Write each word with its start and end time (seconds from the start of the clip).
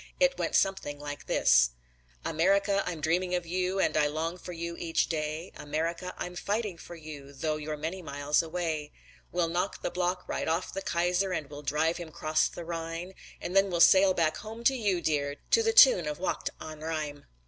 It 0.19 0.35
went 0.35 0.55
something 0.55 0.97
like 0.99 1.27
this: 1.27 1.69
America, 2.25 2.81
I'm 2.87 3.01
dreaming 3.01 3.35
of 3.35 3.45
you 3.45 3.79
And 3.79 3.95
I 3.95 4.07
long 4.07 4.39
for 4.39 4.51
you 4.51 4.75
each 4.77 5.09
day 5.09 5.51
America, 5.55 6.15
I'm 6.17 6.35
fighting 6.35 6.79
for 6.79 6.95
you 6.95 7.31
Tho' 7.31 7.57
you're 7.57 7.77
many 7.77 8.01
miles 8.01 8.41
away 8.41 8.93
We'll 9.31 9.47
knock 9.47 9.83
the 9.83 9.91
block 9.91 10.27
right 10.27 10.47
off 10.47 10.73
the 10.73 10.81
Kaiser 10.81 11.31
And 11.31 11.51
we'll 11.51 11.61
drive 11.61 11.97
them 11.97 12.11
'cross 12.11 12.47
the 12.47 12.65
Rhine 12.65 13.13
And 13.39 13.55
then 13.55 13.69
we'll 13.69 13.79
sail 13.79 14.15
back 14.15 14.37
home 14.37 14.63
to 14.63 14.75
you, 14.75 15.01
dear 15.01 15.35
To 15.51 15.61
the 15.61 15.71
tune 15.71 16.07
of 16.07 16.17
"Wacht 16.17 16.49
am 16.59 16.79
Rhein"! 16.83 17.27